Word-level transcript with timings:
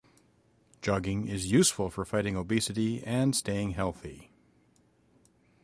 Jogging 0.81 1.27
is 1.27 1.51
useful 1.51 1.91
for 1.91 2.05
fighting 2.05 2.35
obesity 2.35 3.03
and 3.03 3.35
staying 3.35 3.73
healthy. 3.73 4.31